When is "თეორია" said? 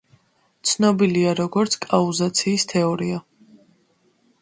2.75-3.25